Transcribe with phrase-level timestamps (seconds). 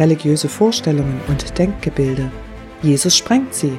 [0.00, 2.32] religiöse Vorstellungen und Denkgebilde.
[2.82, 3.78] Jesus sprengt sie.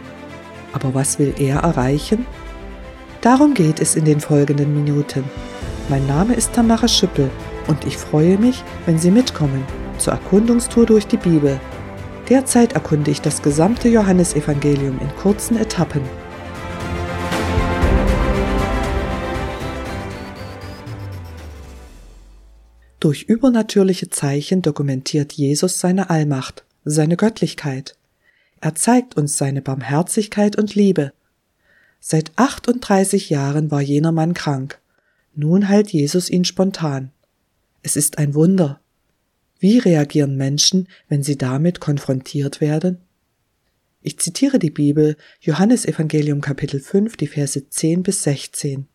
[0.71, 2.25] Aber was will er erreichen?
[3.19, 5.23] Darum geht es in den folgenden Minuten.
[5.89, 7.29] Mein Name ist Tamara Schüppel
[7.67, 9.65] und ich freue mich, wenn Sie mitkommen
[9.97, 11.59] zur Erkundungstour durch die Bibel.
[12.29, 16.01] Derzeit erkunde ich das gesamte Johannesevangelium in kurzen Etappen.
[23.01, 27.97] Durch übernatürliche Zeichen dokumentiert Jesus seine Allmacht, seine Göttlichkeit.
[28.61, 31.11] Er zeigt uns seine Barmherzigkeit und Liebe.
[31.99, 34.79] Seit 38 Jahren war jener Mann krank.
[35.33, 37.09] Nun heilt Jesus ihn spontan.
[37.81, 38.79] Es ist ein Wunder.
[39.57, 42.99] Wie reagieren Menschen, wenn sie damit konfrontiert werden?
[44.03, 48.85] Ich zitiere die Bibel, Johannes Evangelium Kapitel 5, die Verse 10 bis 16.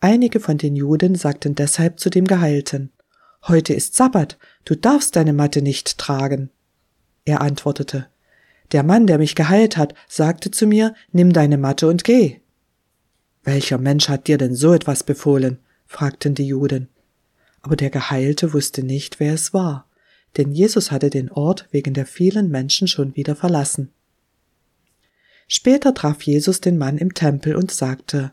[0.00, 2.90] Einige von den Juden sagten deshalb zu dem Geheilten,
[3.46, 6.50] Heute ist Sabbat, du darfst deine Matte nicht tragen.
[7.24, 8.06] Er antwortete,
[8.72, 12.40] Der Mann, der mich geheilt hat, sagte zu mir, Nimm deine Matte und geh.
[13.42, 15.58] Welcher Mensch hat dir denn so etwas befohlen?
[15.86, 16.88] fragten die Juden.
[17.62, 19.86] Aber der Geheilte wusste nicht, wer es war,
[20.36, 23.90] denn Jesus hatte den Ort wegen der vielen Menschen schon wieder verlassen.
[25.48, 28.32] Später traf Jesus den Mann im Tempel und sagte,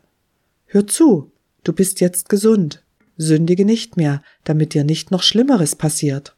[0.66, 1.32] Hör zu,
[1.66, 2.82] du bist jetzt gesund,
[3.16, 6.36] sündige nicht mehr, damit dir nicht noch Schlimmeres passiert.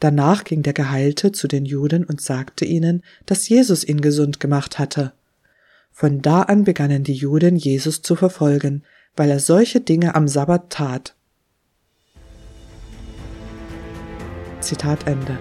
[0.00, 4.78] Danach ging der Geheilte zu den Juden und sagte ihnen, dass Jesus ihn gesund gemacht
[4.78, 5.12] hatte.
[5.90, 8.84] Von da an begannen die Juden Jesus zu verfolgen,
[9.16, 11.16] weil er solche Dinge am Sabbat tat.
[14.60, 15.38] Zitat Ende.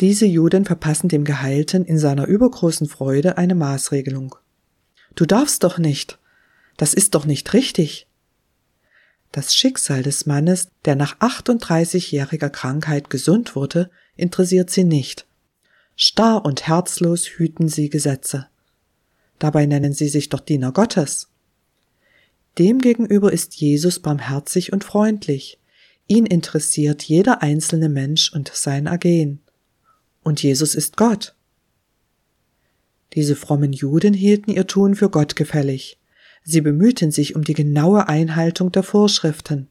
[0.00, 4.34] Diese Juden verpassen dem Geheilten in seiner übergroßen Freude eine Maßregelung.
[5.14, 6.18] Du darfst doch nicht.
[6.76, 8.06] Das ist doch nicht richtig.
[9.32, 15.26] Das Schicksal des Mannes, der nach 38-jähriger Krankheit gesund wurde, interessiert sie nicht.
[15.94, 18.48] Starr und herzlos hüten sie Gesetze.
[19.38, 21.28] Dabei nennen sie sich doch Diener Gottes.
[22.58, 25.58] Demgegenüber ist Jesus barmherzig und freundlich.
[26.06, 29.40] Ihn interessiert jeder einzelne Mensch und sein Ergehen.
[30.26, 31.36] Und Jesus ist Gott.
[33.12, 36.00] Diese frommen Juden hielten ihr Tun für Gott gefällig.
[36.42, 39.68] Sie bemühten sich um die genaue Einhaltung der Vorschriften.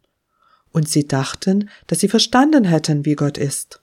[0.72, 3.82] Und sie dachten, dass sie verstanden hätten, wie Gott ist.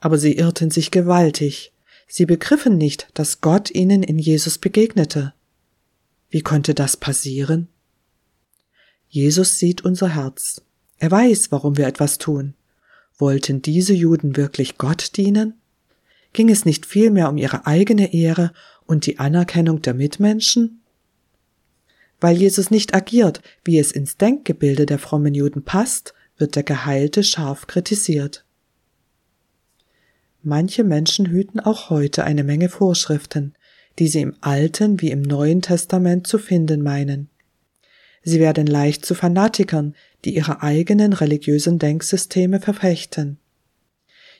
[0.00, 1.74] Aber sie irrten sich gewaltig.
[2.06, 5.34] Sie begriffen nicht, dass Gott ihnen in Jesus begegnete.
[6.30, 7.68] Wie konnte das passieren?
[9.10, 10.62] Jesus sieht unser Herz.
[10.96, 12.54] Er weiß, warum wir etwas tun.
[13.18, 15.60] Wollten diese Juden wirklich Gott dienen?
[16.32, 18.52] Ging es nicht vielmehr um ihre eigene Ehre
[18.86, 20.82] und die Anerkennung der Mitmenschen?
[22.20, 27.22] Weil Jesus nicht agiert, wie es ins Denkgebilde der frommen Juden passt, wird der Geheilte
[27.22, 28.44] scharf kritisiert.
[30.42, 33.54] Manche Menschen hüten auch heute eine Menge Vorschriften,
[33.98, 37.28] die sie im Alten wie im Neuen Testament zu finden meinen.
[38.22, 39.94] Sie werden leicht zu Fanatikern,
[40.24, 43.38] die ihre eigenen religiösen Denksysteme verfechten.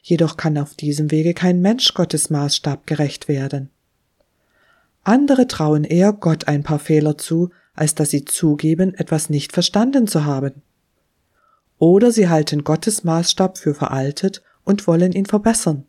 [0.02, 3.70] Jedoch kann auf diesem Wege kein Mensch Gottes Maßstab gerecht werden.
[5.04, 10.06] Andere trauen eher Gott ein paar Fehler zu, als dass sie zugeben, etwas nicht verstanden
[10.06, 10.62] zu haben.
[11.78, 15.86] Oder sie halten Gottes Maßstab für veraltet und wollen ihn verbessern.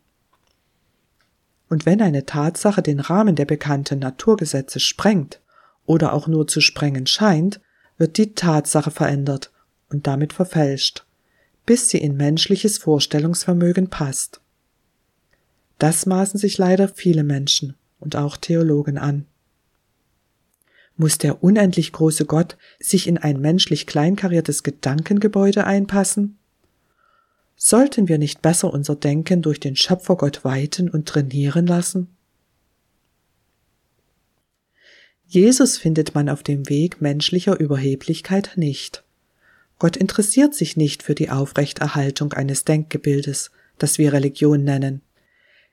[1.67, 5.41] Und wenn eine Tatsache den Rahmen der bekannten Naturgesetze sprengt
[5.85, 7.59] oder auch nur zu sprengen scheint,
[7.97, 9.51] wird die Tatsache verändert
[9.89, 11.05] und damit verfälscht,
[11.69, 14.41] bis sie in menschliches Vorstellungsvermögen passt.
[15.77, 19.27] Das maßen sich leider viele Menschen und auch Theologen an.
[20.97, 26.39] Muss der unendlich große Gott sich in ein menschlich kleinkariertes Gedankengebäude einpassen?
[27.55, 32.07] Sollten wir nicht besser unser Denken durch den Schöpfergott weiten und trainieren lassen?
[35.27, 39.03] Jesus findet man auf dem Weg menschlicher Überheblichkeit nicht.
[39.79, 45.01] Gott interessiert sich nicht für die Aufrechterhaltung eines Denkgebildes, das wir Religion nennen.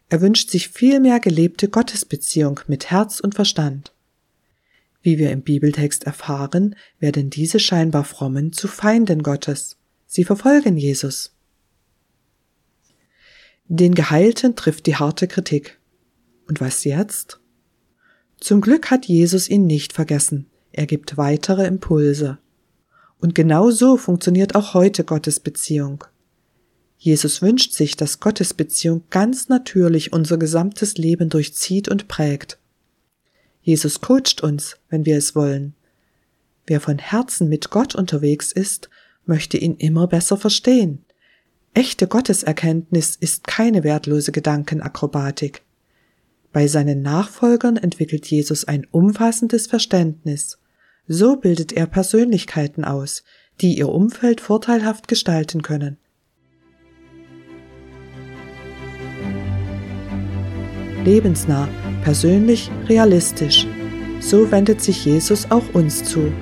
[0.08, 3.92] Er wünscht sich vielmehr gelebte Gottesbeziehung mit Herz und Verstand.
[5.02, 9.76] Wie wir im Bibeltext erfahren, werden diese scheinbar frommen zu Feinden Gottes.
[10.06, 11.32] Sie verfolgen Jesus.
[13.68, 15.80] Den Geheilten trifft die harte Kritik.
[16.48, 17.40] Und was jetzt?
[18.38, 20.46] Zum Glück hat Jesus ihn nicht vergessen.
[20.70, 22.38] Er gibt weitere Impulse.
[23.20, 26.04] Und genau so funktioniert auch heute Gottes Beziehung.
[26.98, 32.58] Jesus wünscht sich, dass Gottes Beziehung ganz natürlich unser gesamtes Leben durchzieht und prägt.
[33.62, 35.74] Jesus coacht uns, wenn wir es wollen.
[36.66, 38.90] Wer von Herzen mit Gott unterwegs ist,
[39.24, 41.04] möchte ihn immer besser verstehen.
[41.74, 45.62] Echte Gotteserkenntnis ist keine wertlose Gedankenakrobatik.
[46.52, 50.58] Bei seinen Nachfolgern entwickelt Jesus ein umfassendes Verständnis.
[51.08, 53.22] So bildet er Persönlichkeiten aus,
[53.60, 55.98] die ihr Umfeld vorteilhaft gestalten können.
[61.04, 61.68] Lebensnah,
[62.02, 63.66] persönlich, realistisch.
[64.18, 66.32] So wendet sich Jesus auch uns zu.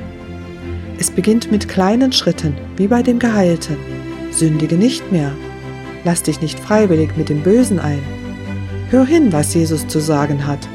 [0.98, 3.76] Es beginnt mit kleinen Schritten, wie bei dem Geheilten.
[4.30, 5.36] Sündige nicht mehr.
[6.04, 8.02] Lass dich nicht freiwillig mit dem Bösen ein.
[8.90, 10.66] Hör hin, was Jesus zu sagen hat